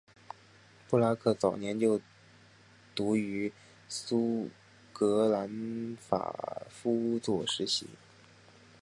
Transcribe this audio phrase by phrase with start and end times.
[0.89, 2.01] 布拉克早年就
[2.95, 3.53] 读于
[3.87, 4.49] 苏
[4.91, 7.85] 格兰法夫作实习。